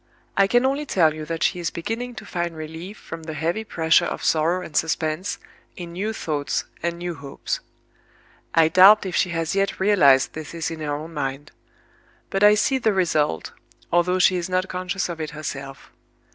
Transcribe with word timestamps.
I 0.35 0.47
can 0.47 0.65
only 0.65 0.87
tell 0.87 1.13
you 1.13 1.25
that 1.25 1.43
she 1.43 1.59
is 1.59 1.69
beginning 1.69 2.15
to 2.15 2.25
find 2.25 2.57
relief 2.57 2.97
from 2.97 3.21
the 3.21 3.35
heavy 3.35 3.63
pressure 3.63 4.05
of 4.07 4.23
sorrow 4.23 4.65
and 4.65 4.75
suspense 4.75 5.37
in 5.75 5.93
new 5.93 6.11
thoughts 6.11 6.65
and 6.81 6.97
new 6.97 7.13
hopes. 7.13 7.59
I 8.55 8.67
doubt 8.67 9.05
if 9.05 9.15
she 9.15 9.29
has 9.29 9.53
yet 9.53 9.79
realized 9.79 10.33
this 10.33 10.71
in 10.71 10.79
her 10.79 10.95
own 10.95 11.13
mind; 11.13 11.51
but 12.31 12.43
I 12.43 12.55
see 12.55 12.79
the 12.79 12.93
result, 12.93 13.51
although 13.91 14.17
she 14.17 14.37
is 14.37 14.49
not 14.49 14.67
conscious 14.67 15.07
of 15.07 15.21
it 15.21 15.29
herself. 15.37 15.91